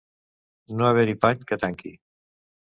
No 0.79 0.87
haver-hi 0.87 1.15
pany 1.27 1.45
que 1.53 1.61
tanqui. 1.67 1.95